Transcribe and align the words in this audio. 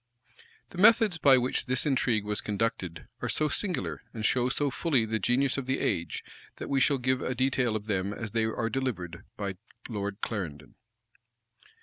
The 0.71 0.79
methods 0.79 1.19
by 1.19 1.37
which 1.37 1.67
this 1.67 1.85
intrigue 1.85 2.25
was 2.25 2.41
conducted 2.41 3.05
are 3.21 3.29
so 3.29 3.47
singular, 3.47 4.01
and 4.15 4.25
show 4.25 4.49
so 4.49 4.71
fully 4.71 5.05
the 5.05 5.19
genius 5.19 5.59
of 5.59 5.67
the 5.67 5.77
age, 5.79 6.23
that 6.55 6.69
we 6.69 6.79
shall 6.79 6.97
give 6.97 7.21
a 7.21 7.35
detail 7.35 7.75
of 7.75 7.85
them 7.85 8.11
as 8.11 8.31
they 8.31 8.45
are 8.45 8.67
delivered 8.67 9.25
by 9.37 9.57
Lord 9.87 10.19
Clarendon. 10.21 10.73